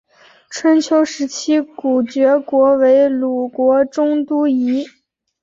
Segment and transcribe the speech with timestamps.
[0.49, 4.83] 春秋时期古厥国为鲁国中都邑。